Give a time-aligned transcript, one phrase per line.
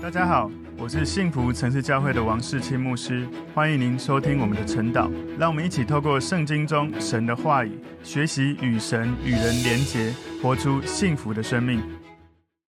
[0.00, 0.48] 大家好，
[0.78, 5.10] 我是幸福城市教会的王世清牧师，欢迎您收听我们的晨祷。
[5.36, 7.72] 让我们一起透过圣经中神的话语，
[8.04, 11.82] 学习与神与人连结，活出幸福的生命。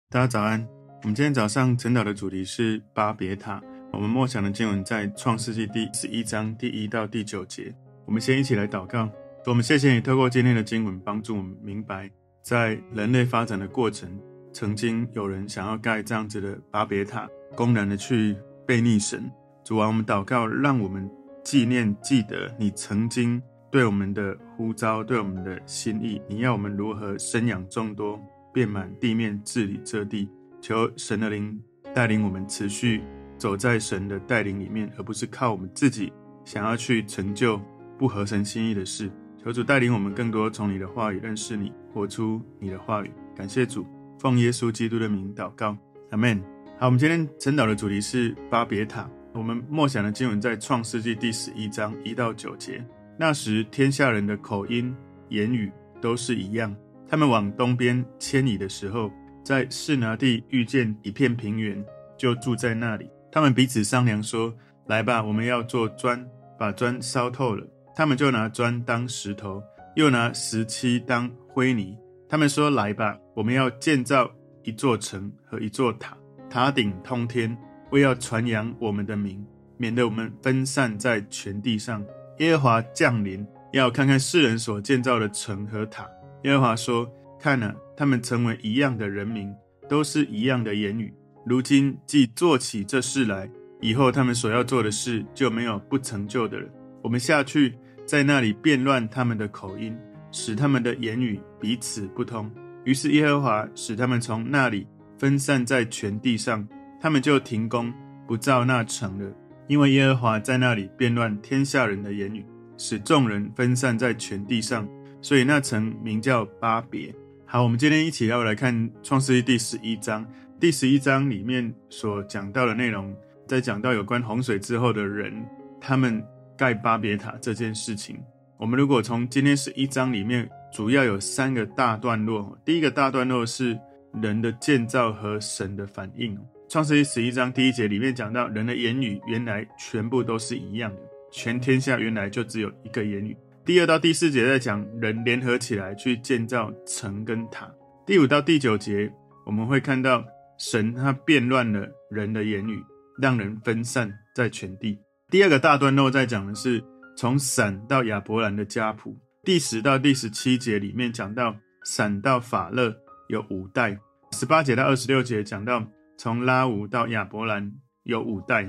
[0.10, 0.68] 大家早安，
[1.04, 3.62] 我们今天早上晨祷的主题是巴别塔。
[3.94, 7.72] 我们默想的经文在创世纪第十一章第一到第九节。
[8.06, 9.08] 我们先一起来祷告。
[9.46, 12.10] 我们谢谢你透过今天的经文，帮助我们明白，
[12.42, 14.10] 在人类发展的过程。
[14.54, 19.30] 曾经有人想要盖这样子的巴别塔，公然的去背逆神。
[19.64, 21.10] 主啊，我们祷告，让我们
[21.44, 26.22] 纪念、记得你曾经对我们的呼召，对我们的心意。
[26.28, 28.20] 你要我们如何生养众多，
[28.54, 30.28] 遍满地面，治理这地。
[30.60, 31.60] 求神的灵
[31.94, 33.02] 带领我们持续
[33.38, 36.12] 走在神的带领里面，而不是靠我们自己
[36.44, 37.60] 想要去成就
[37.98, 39.10] 不合神心意的事。
[39.44, 43.12] 求主带领我们更多从你的话语认识你，活出你的话语。
[43.36, 43.86] 感谢主。
[44.22, 45.76] 奉耶稣基督的名祷告，
[46.12, 46.40] 阿门。
[46.78, 49.10] 好，我们今天晨祷的主题是巴别塔。
[49.34, 52.86] 我们默想的经文在创世纪第十一章一到九节。
[53.18, 54.96] 那时，天下人的口音、
[55.30, 56.76] 言语都是一样。
[57.08, 59.12] 他们往东边迁移的时候，
[59.44, 61.84] 在示拿地遇见一片平原，
[62.16, 63.10] 就住在那里。
[63.32, 64.54] 他们彼此商量说
[64.86, 66.24] ：“来吧，我们要做砖，
[66.60, 67.66] 把砖烧透了。”
[67.98, 69.64] 他们就拿砖当石头，
[69.96, 71.98] 又拿石漆当灰泥。
[72.32, 74.32] 他们说：“来吧，我们要建造
[74.64, 76.18] 一座城和一座塔，
[76.50, 77.58] 塔顶通天，
[77.90, 82.02] 为要传扬我们的名，免得我们分散在全地上。
[82.38, 86.08] 耶和华降临，要看看世人所建造的城和塔。
[86.44, 87.06] 耶和华说：
[87.38, 89.54] 看啊，他们成为一样的人民，
[89.90, 91.14] 都是一样的言语。
[91.46, 96.70] 如今既做起这事来，以后他们所要做的事就没有不成就的了。
[97.02, 99.94] 我们下去，在那里变乱他们的口音。”
[100.32, 102.50] 使他们的言语彼此不通，
[102.84, 104.88] 于是耶和华使他们从那里
[105.18, 106.68] 分散在全地上，
[107.00, 107.94] 他们就停工
[108.28, 109.32] 不造那城了，
[109.68, 112.46] 因为耶和华在那里变乱天下人的言语，
[112.78, 114.88] 使众人分散在全地上，
[115.22, 117.14] 所以那城名叫巴别。
[117.46, 120.26] 好，我们今天一起要来看创世记第十一章，
[120.60, 123.14] 第十一章里面所讲到的内容，
[123.46, 125.46] 在讲到有关洪水之后的人，
[125.82, 126.24] 他们
[126.58, 128.18] 盖巴别塔这件事情。
[128.62, 132.56] 我们如果从今天十一章里面，主要有三个大段落。
[132.64, 133.76] 第一个大段落是
[134.22, 136.38] 人的建造和神的反应。
[136.70, 141.02] 创世记十一章第一节里面讲到，人的言语原来全部都是一样的，
[141.32, 143.36] 全天下原来就只有一个言语。
[143.66, 147.68] 第二到第四节在讲人联合起来去建造城跟塔。
[148.06, 149.12] 第五到第九节
[149.44, 150.24] 我们会看到
[150.60, 152.80] 神他变乱了人的言语，
[153.20, 155.00] 让人分散在全地。
[155.32, 156.84] 第二个大段落在讲的是。
[157.16, 162.96] 从闪到亚伯兰的家谱，第十到第十七节里面讲到闪到法勒
[163.28, 163.98] 有五代，
[164.32, 165.86] 十八节到二十六节讲到
[166.18, 167.74] 从拉吾到亚伯兰
[168.04, 168.68] 有五代。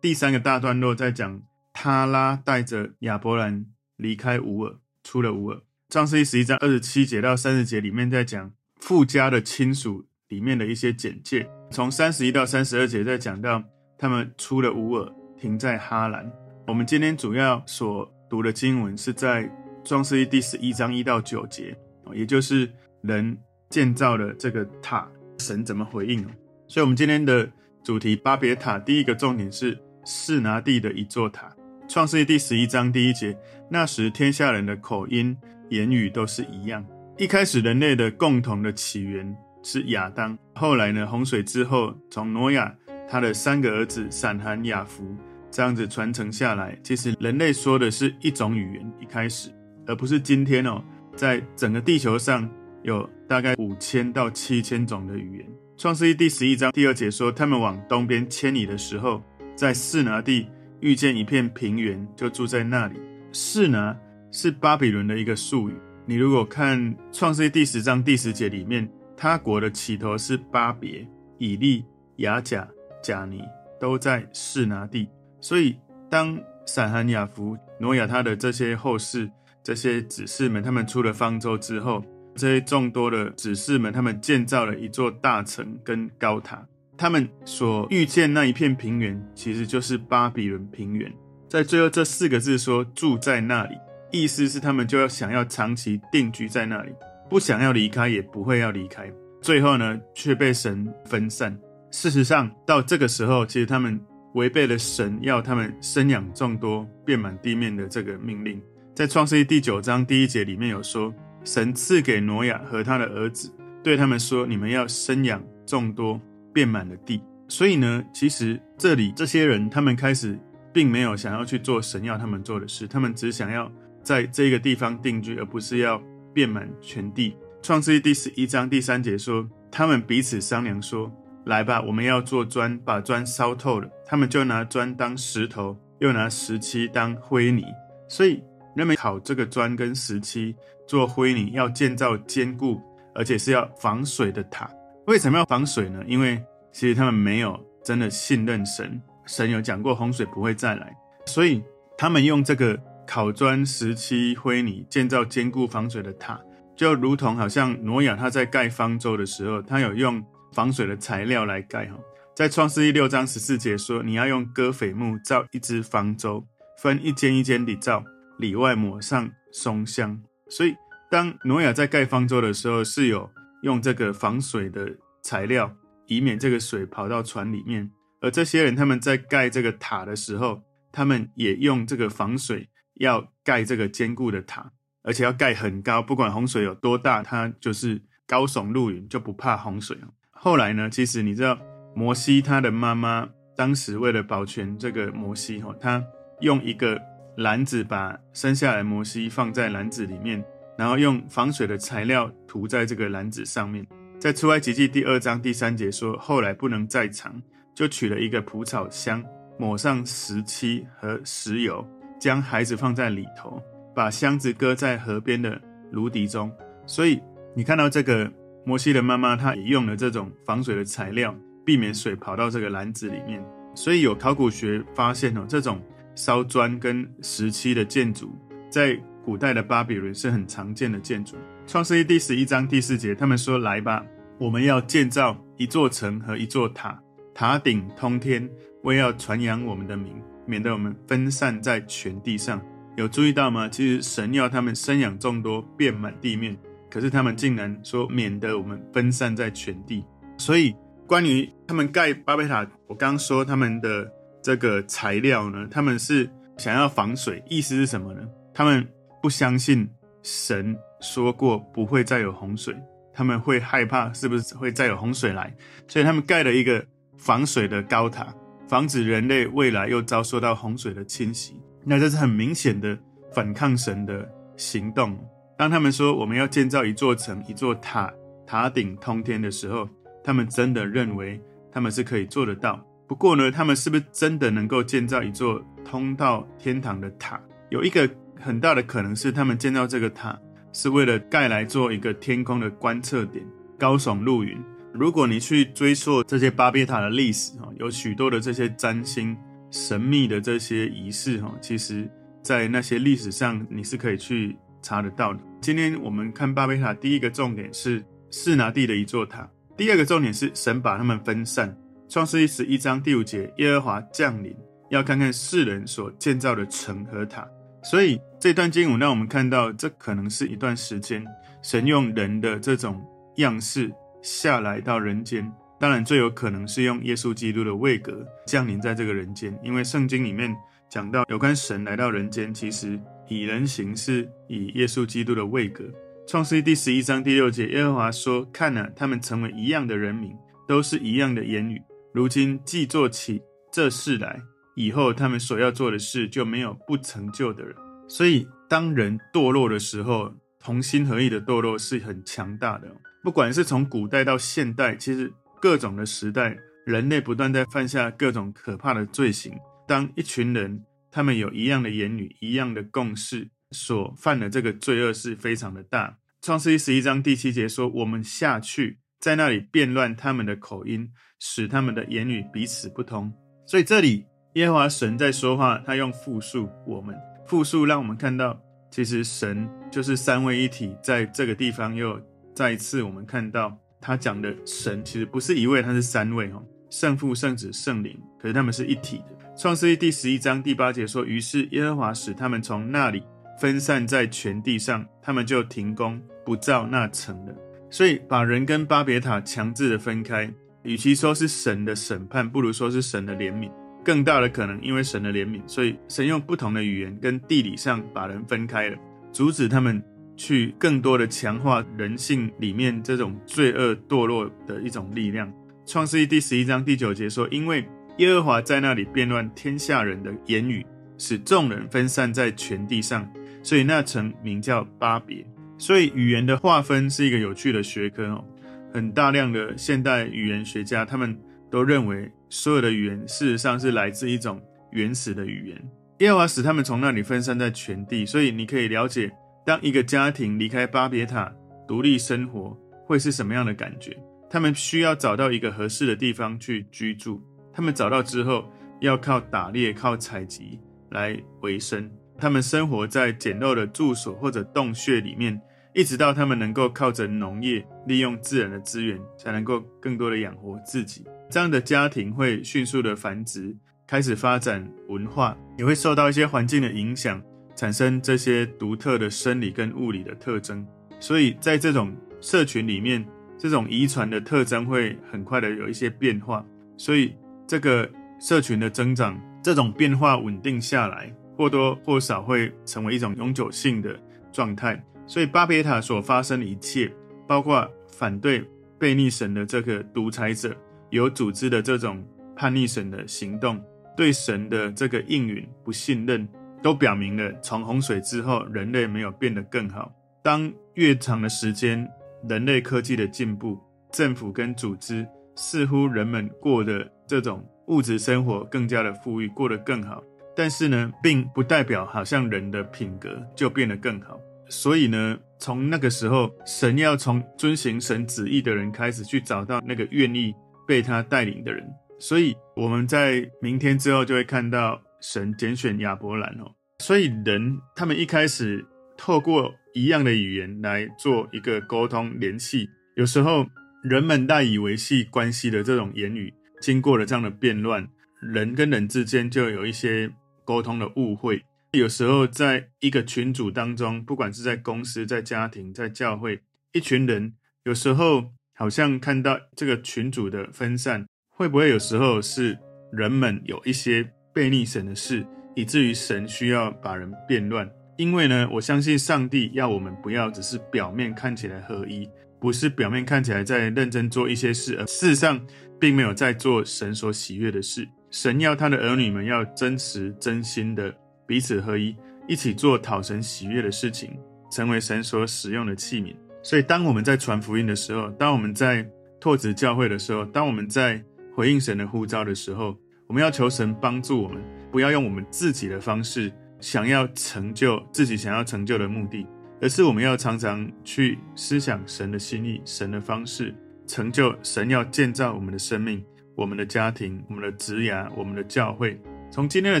[0.00, 3.64] 第三个大段落在讲他拉带着亚伯兰
[3.96, 5.60] 离开乌尔，出了乌尔。
[5.88, 11.48] 创世记十一章二十七节到三十节里面在讲富家的亲属里面的一些简介。
[11.70, 13.62] 从三十一到三十二节在讲到
[13.96, 16.43] 他们出了乌尔，停在哈兰。
[16.66, 19.50] 我们今天主要所读的经文是在
[19.84, 21.76] 创世记第十一章一到九节，
[22.14, 22.70] 也就是
[23.02, 23.36] 人
[23.68, 25.06] 建造了这个塔，
[25.38, 26.26] 神怎么回应？
[26.66, 27.46] 所以，我们今天的
[27.82, 31.54] 主题巴别塔，第一个重点是示拿地的一座塔。
[31.86, 33.36] 创世记第十一章第一节，
[33.68, 35.36] 那时天下人的口音、
[35.68, 36.82] 言语都是一样。
[37.18, 42.74] 一开始人类的共同的起源是亚当，后来呢，洪水之后，从挪亚
[43.06, 45.14] 他的三个儿子闪、含、雅弗。
[45.54, 49.50] 这样子传承下来，其实人类说的是一种语言，一开始，
[49.86, 50.82] 而不是今天哦，
[51.14, 52.50] 在整个地球上
[52.82, 55.46] 有大概五千到七千种的语言。
[55.76, 59.22] 创世记第十一章第二节说，他们往东边迁移的时候，
[59.54, 60.48] 在示拿地
[60.80, 62.98] 遇见一片平原，就住在那里。
[63.30, 63.96] 示拿
[64.32, 65.74] 是巴比伦的一个术语。
[66.04, 71.06] 你如果看创世记第十章第十节里面，他国的起头是巴别、
[71.38, 71.84] 以利、
[72.16, 72.68] 亚甲、
[73.00, 73.40] 甲尼，
[73.78, 75.08] 都在示拿地。
[75.44, 75.76] 所以，
[76.10, 79.30] 当闪、含、雅弗、挪亚他的这些后世、
[79.62, 82.02] 这些子嗣们，他们出了方舟之后，
[82.34, 86.66] 这些众多的子嗣们，他们建造了一座大城跟高塔。
[86.96, 91.12] 他们所遇见那一片平原，其实就是巴比伦平原。
[91.46, 93.76] 在最后这四个字说“住在那里”，
[94.10, 96.92] 意思是他们就要想要长期定居在那里，
[97.28, 99.12] 不想要离开，也不会要离开。
[99.42, 101.54] 最后呢，却被神分散。
[101.90, 104.00] 事实上，到这个时候，其实他们。
[104.34, 108.60] 违背了神要他们生养众多、遍满地面的这个命令，
[108.92, 111.14] 在创世记第九章第一节里面有说，
[111.44, 113.52] 神赐给挪亚和他的儿子，
[113.82, 116.20] 对他们说：“你们要生养众多，
[116.52, 120.36] 遍满了地。”所以呢，其实这里这些人他们开始
[120.72, 123.70] 并没有想要去做神要他们做的事，他们只想要
[124.02, 126.02] 在这个地方定居，而不是要
[126.32, 127.36] 遍满全地。
[127.62, 131.08] 创世记第十一章第三节说，他们彼此商量说
[131.46, 137.64] ：“来吧，我们要做砖，把砖烧透了。”他们就拿砖当石头，又拿石漆当灰泥。
[138.08, 138.42] 所以，
[138.74, 140.54] 人们烤这个砖跟石漆
[140.86, 142.80] 做灰泥，要建造坚固
[143.14, 144.70] 而且是要防水的塔。
[145.06, 146.02] 为什么要防水呢？
[146.06, 146.42] 因为
[146.72, 149.00] 其实他们没有真的信任神。
[149.26, 150.94] 神有讲过洪水不会再来，
[151.26, 151.62] 所以
[151.96, 156.40] 他们用这个烤砖、石漆、灰泥建造坚固防水的塔。
[156.76, 160.22] 就如同好像挪亚他在盖方舟的时候，他有用
[160.54, 161.98] 防水的材料来盖哈。
[162.34, 166.46] 在创世记六章十四节说，你要用戈斐木造一只方舟，
[166.78, 168.04] 分一间一间地造，
[168.38, 170.22] 里外抹上松香。
[170.48, 170.74] 所以
[171.10, 173.28] 当挪亚在盖方舟的时候，是有
[173.62, 177.90] 用这个防水的材料，以免这个水跑到船里面。
[178.20, 180.62] 而这些人他们在盖这个塔的时候，
[180.92, 184.72] 他们也用这个防水，要盖这个坚固的塔。
[185.06, 189.98] 而且要盖很高，不管洪水有多大，它就是高耸入云，就不怕洪水。
[190.44, 191.58] 后来呢，其实你知道，
[191.94, 193.26] 摩西他的妈妈
[193.56, 196.04] 当时为了保全这个摩西，哈，他
[196.40, 197.00] 用一个
[197.38, 200.44] 篮子把生下来摩西放在篮子里面，
[200.76, 203.86] 然后用防水的材料涂在这个篮子上面。
[204.20, 207.32] 在出埃及记第二章第三节说，后来不能再藏，
[207.74, 209.24] 就取了一个蒲草箱，
[209.58, 211.82] 抹上石漆和石油，
[212.20, 213.58] 将孩子放在里头。
[213.94, 215.58] 把箱子搁在河边的
[215.90, 216.52] 芦荻中，
[216.84, 217.18] 所以
[217.56, 218.30] 你看到这个
[218.64, 221.34] 摩西的妈妈，她也用了这种防水的材料，
[221.64, 223.44] 避免水跑到这个篮子里面。
[223.74, 225.80] 所以有考古学发现哦，这种
[226.14, 228.34] 烧砖跟石漆的建筑，
[228.70, 231.36] 在古代的巴比伦是很常见的建筑。
[231.66, 234.04] 创世记第十一章第四节，他们说：“来吧，
[234.38, 236.98] 我们要建造一座城和一座塔，
[237.34, 238.48] 塔顶通天，
[238.82, 240.14] 为要传扬我们的名，
[240.46, 242.60] 免得我们分散在全地上。”
[242.96, 243.68] 有注意到吗？
[243.68, 246.56] 其实神要他们生养众多，遍满地面，
[246.94, 250.04] 可是他们竟然说免得我们分散在全地。
[250.38, 250.72] 所以
[251.08, 254.08] 关于他们盖巴别塔，我刚刚说他们的
[254.40, 258.20] 这个材料呢，他们是想要防水，意思是什么呢？
[258.54, 258.86] 他们
[259.20, 259.90] 不相信
[260.22, 262.72] 神说过不会再有洪水，
[263.12, 265.52] 他们会害怕是不是会再有洪水来，
[265.88, 266.86] 所以他们盖了一个
[267.18, 268.32] 防水的高塔，
[268.68, 271.60] 防止人类未来又遭受到洪水的侵袭。
[271.84, 272.96] 那这是很明显的
[273.32, 275.18] 反抗神的行动。
[275.56, 278.12] 当他们说我们要建造一座城、一座塔，
[278.46, 279.88] 塔顶通天的时候，
[280.22, 281.40] 他们真的认为
[281.70, 282.84] 他们是可以做得到。
[283.06, 287.40] 不过呢，他们是不是真的能够建造一座通到天堂的塔？
[287.70, 288.08] 有一个
[288.40, 290.38] 很大的可能是，他们建造这个塔
[290.72, 293.44] 是为了盖来做一个天空的观测点，
[293.78, 294.58] 高耸入云。
[294.92, 299.36] 如果你去追溯这些巴别塔的历史，哈，有许多的这些占星。
[299.70, 302.08] 神秘的这些仪式，哈，其实，
[302.44, 305.40] 在那些历史上你是可以去查得到的。
[305.60, 311.74] 今天我们看巴别塔，第一个重点是示拿地的一座塔，第二个重点是神把他们分散。
[312.08, 314.54] 创世记十一章第五节，耶和华降临，
[314.90, 317.48] 要看看世人所建造的城和塔。
[317.82, 321.24] 所以这段经文让我们看到，这可能是一段时间，
[321.62, 323.02] 神用人的这种
[323.36, 323.90] 样式
[324.22, 325.50] 下来到人间。
[325.80, 330.54] 当然，最有可能是用耶稣基督的位格降临在这个人间，因为圣经里面
[330.88, 335.84] 讲到有关神来到人间，其实以人行事，以耶稣基督的位格。
[336.26, 340.32] 创世记第十一章第六节，耶和华说：“看哪，他们成为一样的人民，
[340.66, 341.80] 都是一样的言语。
[342.12, 344.40] 如今既做起这事来，
[344.74, 347.74] 以后他们所要做的事就没有不成就的人。
[348.08, 352.88] 所以，当人堕落的时候，同心合意的堕落是很强大的。
[353.22, 355.32] 不管是从古代到现代，其实。
[355.62, 359.50] 各种的时代，人类不断在犯下各种可怕的罪行。
[359.88, 366.18] 当一群人他们有一样的言语、一样的共识，所犯的这个罪恶是非常的大。
[366.42, 373.32] 创世记十一章第七节说：“我们下去，在那里变乱他们的口音，使他们的言语彼此不通。”
[373.64, 377.14] 所以这里耶和华神在说话，他用复数，我们
[377.46, 382.20] 复数让我们看到，其实神就是三位一体，在这个地方又
[382.56, 383.78] 再一次我们看到。
[384.00, 389.33] 他讲的神其实不是一位，他是三位哦，圣父、圣子、圣灵，可是他们是一体的。
[389.56, 393.22] 创世记第十一章第八节说：“于是耶和华使他们从那里
[393.60, 397.54] 分散在全地上，他们就停工不造那城了。”
[397.88, 403.70] 所以把人跟巴别塔强制的分开，与其说是神的审判，不如说是神的怜悯。
[404.04, 408.98] 更大的可能，因为神的怜悯，所以神用不同的语言跟地理上把人分开了，
[409.32, 410.02] 阻止他们。
[410.36, 415.48] 去更多的强化人性里面这种罪恶堕落的一种力量，
[415.86, 417.86] 创世记第十一章第九节说：“因为
[418.18, 420.86] 耶和华在那里变乱天下人的言语，
[421.18, 423.28] 使众人分散在全地上，
[423.62, 425.44] 所以那城名叫巴别。”
[425.76, 428.44] 所以语言的划分是一个有趣的学科哦。
[428.92, 431.36] 很大量的现代语言学家，他们
[431.68, 435.90] 都认为所有的语言事实上是来自一种原始的语言。
[436.20, 439.32] 耶和华使他们从那里分散在全地，所以你可以了解，
[439.66, 441.52] 当一个家庭离开巴别塔
[441.88, 444.16] 独立生活，会是什么样的感觉。
[444.48, 447.42] 他们需要找到一个合适的地方去居住。
[447.74, 450.78] 他们找到之后，要靠打猎、靠采集
[451.10, 452.10] 来维生。
[452.38, 455.60] 他们生活在简陋的住所或者洞穴里面，
[455.92, 461.24] 一直到他们能够靠着农业，利用自然的资源，才能够更多的养活自己。
[461.50, 463.76] 这样的家庭会迅速的繁殖，
[464.06, 467.40] 开始发展文化，也会受到一些环境的影响，
[467.76, 470.86] 产生这些独特的生理跟物理的特征。
[471.20, 473.24] 所以在这种社群里面，
[473.56, 476.66] 这种遗传的特征会很快的有一些变化，
[476.96, 477.34] 所以
[477.66, 484.18] 这个社群的增长，这种变化稳定下来，或多或少会成为一种永久性的
[484.52, 485.02] 状态。
[485.26, 487.10] 所以巴别塔所发生的一切，
[487.46, 488.62] 包括反对
[488.98, 490.76] 被逆神的这个独裁者，
[491.10, 492.22] 有组织的这种
[492.54, 493.82] 叛逆神的行动，
[494.14, 496.46] 对神的这个应允不信任，
[496.82, 500.12] 都表明了从洪水之后，人类没有变得更好。
[500.42, 502.06] 当越长的时间，
[502.46, 503.80] 人类科技的进步，
[504.12, 510.22] 政府跟组织似乎人们过的这种物质生活更加的富裕，过得更好。
[510.56, 514.38] 但是呢，并不代表好像人的品格就变得更好。
[514.68, 520.54] 所以呢，从那个时候，神要从遵行神旨意的人开始去找到那个愿意
[520.86, 521.84] 被他带领的人。
[522.18, 526.72] 所以我们在明天之后就会看到神拣选亚伯兰哦。
[527.00, 528.84] 所以人他们一开始
[529.16, 529.72] 透过。
[529.96, 533.64] 一样的语言来做一个沟通联系，有时候
[534.02, 536.52] 人们赖以维系关系的这种言语，
[536.84, 538.06] 经过了这样的变乱，
[538.42, 540.30] 人跟人之间就有一些
[540.66, 541.64] 沟通的误会。
[541.92, 546.60] 有时候在一个群组当中，不管是在公司、在家庭、在教会，
[546.92, 552.78] 一群人有时候好像看到这个群组的分散，会不会有时候是
[553.10, 554.22] 人们有一些
[554.52, 557.90] 悖逆神的事，以至于神需要把人变乱？
[558.18, 562.28] 因为呢，我相信上帝要我们不要只是表面看起来合一，
[562.64, 565.60] 不是表面看起来在认真做一些事，而事实上
[566.00, 568.08] 并没有在做神所喜悦的事。
[568.30, 571.14] 神要他的儿女们要真实真心的
[571.46, 572.16] 彼此合一，
[572.48, 574.34] 一起做讨神喜悦的事情，
[574.72, 576.34] 成为神所使用的器皿。
[576.62, 579.06] 所以，当我们在传福音的时候，当我们在
[579.38, 581.22] 拓殖教会的时候，当我们在
[581.54, 586.50] 回应神的呼召的时候，我们要求神帮助我们，不要用我们自己的方式。
[586.80, 589.46] 想要成就自己想要成就的目的，
[589.84, 593.74] 而是我们要常常去思想神的心意、神的方式，
[594.06, 596.24] 成就神要建造我们的生命、
[596.56, 599.20] 我们的家庭、我们的职涯、我们的教会。
[599.50, 600.00] 从今天的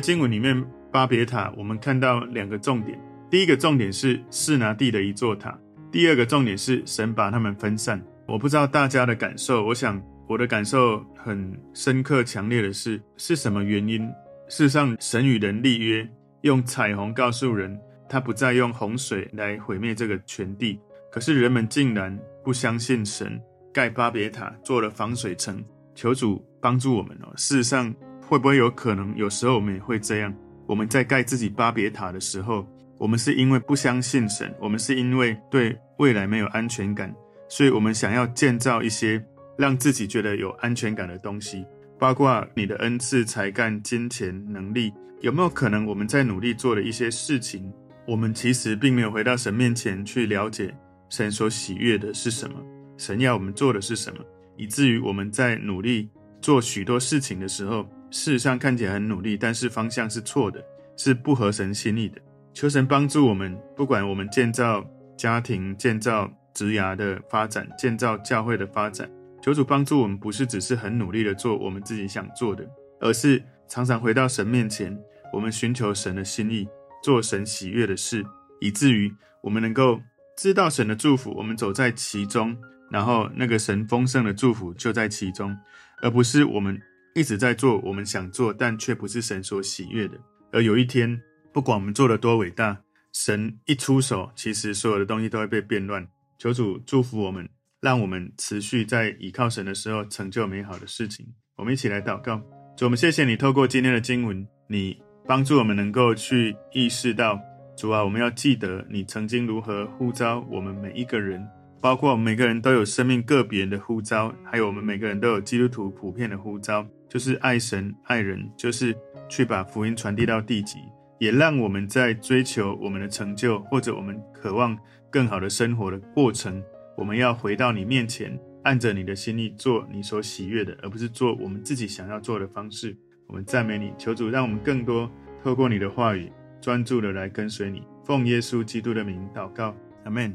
[0.00, 2.98] 经文里面，巴别塔，我们看到两个重点：
[3.28, 5.50] 第一个重点是示拿地的一座塔；
[5.92, 8.02] 第二个重点是神把他们分散。
[8.26, 14.08] 我不知道大家的感受，我想我的感受很深刻、强烈的是，是什么原因？
[14.48, 16.08] 事实上，神与人立约。
[16.40, 17.78] 用彩虹告诉人，
[18.14, 20.78] 他不再用洪水来毁灭这个全地。
[21.10, 23.42] 可是人们竟然不相信神，
[23.72, 25.60] 盖巴别塔做了防水层。
[25.96, 27.32] 求主帮助我们哦。
[27.36, 27.92] 事实上，
[28.24, 30.32] 会不会有可能，有时候我们也会这样？
[30.64, 32.64] 我们在盖自己巴别塔的时候，
[32.98, 37.12] 我们是因为不相信神，我们是因为对未来没有安全感，
[37.48, 39.20] 所以我们想要建造一些
[39.58, 41.66] 让自己觉得有安全感的东西，
[41.98, 44.92] 包括你的恩赐、才干、金钱、能力。
[45.20, 47.72] 有没有可能我们在努力做的一些事情，
[48.06, 50.74] 我们其实并没有回到神面前去了解
[51.08, 52.56] 神所喜悦的是什么，
[52.96, 54.18] 神要我们做的是什么，
[54.56, 60.62] 以至于我们在努力做许多事情的时候，事实上看起来很努力，但是方向是错的，
[60.96, 62.20] 是不合神心意的。
[62.52, 64.84] 求神帮助我们，不管我们建造
[65.16, 69.10] 家庭、建造职涯的发展、建造教会的发展，
[69.42, 72.64] 求主帮助我们，不是只是很努力的做我们自己想做的，
[73.00, 74.96] 而是常常回到神面前。
[75.32, 76.68] 我们寻求神的心意，
[77.04, 78.24] 做神喜悦的事，
[78.62, 80.00] 以至于我们能够
[80.38, 82.56] 知道神的祝福，我们走在其中，
[82.90, 85.54] 然后那个神丰盛的祝福就在其中，
[86.00, 86.80] 而不是我们
[87.14, 90.18] 一直在做我们想做，但却不是神所喜悦的。
[90.50, 91.20] 而有一天，
[91.52, 92.80] 不管我们做的多伟大，
[93.12, 96.08] 神一出手，其实所有的东西都会被变乱。
[96.38, 97.46] 求主祝福我们，
[97.82, 101.26] 让我们持续在倚靠神的时候成就美好的事情。
[101.56, 102.38] 我们一起来祷告，
[102.78, 104.96] 主，我们谢谢你透过今天的经文，你。
[105.26, 107.40] 帮助我们能够去意识到，
[107.74, 111.46] 主啊，我们要记得你曾经如何呼召我们每一个人，
[111.80, 118.94] 包括我们每个人都有生命个别的呼召，还有我们每个人都有基督徒普遍的呼召，就是爱神爱人，就是
[119.26, 120.76] 去把福音传递到地极，
[121.18, 124.76] 也让我们在追求我们的成就或者我们渴望
[125.10, 126.62] 更好的生活的过程，
[126.98, 132.94] 我们要回到你面前，按着你的心意做你所喜悦的，而不是做我们自己想要做的方式。
[133.34, 135.10] 我们赞美你，求主让我们更多
[135.42, 137.82] 透过你的话语，专注的来跟随你。
[138.04, 139.74] 奉耶稣基督的名祷告，
[140.04, 140.32] 阿门。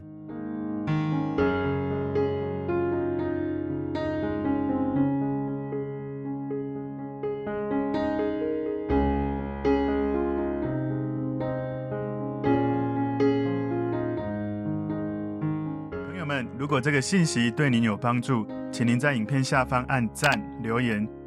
[16.58, 20.30] 如果这个信息对您有帮助，请您在影片下方按赞、
[20.62, 21.08] 留言，